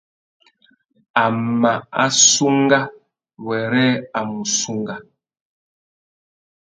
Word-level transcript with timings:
A 1.23 1.25
mà 1.61 1.73
assunga 2.05 2.79
wêrê 3.47 3.87
a 4.19 4.21
mù 4.31 4.41
sunga. 4.59 4.95